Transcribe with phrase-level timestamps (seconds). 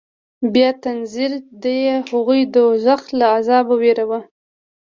[0.53, 1.31] بيا تنذير
[1.63, 4.19] ديه هغوى د دوزخ له عذابه ووېروه.